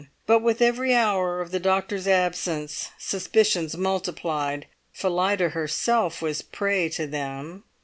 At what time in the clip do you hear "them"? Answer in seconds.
7.05-7.65